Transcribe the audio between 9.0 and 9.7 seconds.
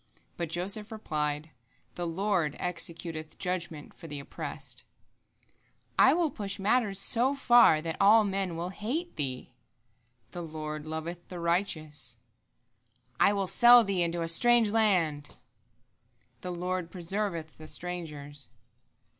thee."